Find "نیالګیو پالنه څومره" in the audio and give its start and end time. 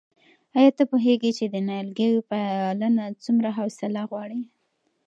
1.67-3.49